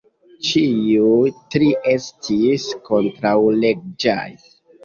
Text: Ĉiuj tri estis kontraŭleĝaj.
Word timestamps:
Ĉiuj 0.45 1.33
tri 1.55 1.69
estis 1.93 2.67
kontraŭleĝaj. 2.89 4.29